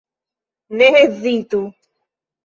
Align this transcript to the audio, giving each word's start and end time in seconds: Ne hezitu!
Ne 0.77 0.87
hezitu! 0.95 1.61